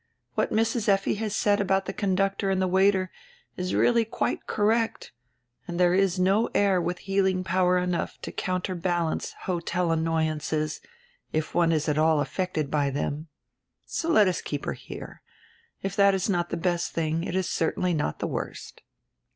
What 0.33 0.51
Mrs. 0.51 0.89
Effi 0.89 1.13
has 1.21 1.35
said 1.35 1.61
about 1.61 1.85
the 1.85 1.93
conductor 1.93 2.49
and 2.49 2.59
the 2.59 2.67
waiter 2.67 3.11
is 3.55 3.75
really 3.75 4.03
quite 4.03 4.47
correct, 4.47 5.11
and 5.67 5.79
there 5.79 5.93
is 5.93 6.17
no 6.17 6.49
air 6.55 6.81
with 6.81 6.97
healing 7.05 7.43
power 7.43 7.77
enough 7.77 8.17
to 8.23 8.31
counterbalance 8.31 9.33
hotel 9.41 9.91
annoyances, 9.91 10.81
if 11.33 11.53
one 11.53 11.71
is 11.71 11.87
at 11.87 11.99
all 11.99 12.19
affected 12.19 12.71
by 12.71 12.89
them. 12.89 13.27
So 13.85 14.09
let 14.09 14.27
us 14.27 14.41
keep 14.41 14.65
her 14.65 14.73
here. 14.73 15.21
If 15.83 15.95
that 15.97 16.15
is 16.15 16.27
not 16.27 16.49
the 16.49 16.57
best 16.57 16.95
tiling, 16.95 17.23
it 17.23 17.35
is 17.35 17.47
certainly 17.47 17.93
not 17.93 18.17
the 18.17 18.27
worst." 18.27 18.81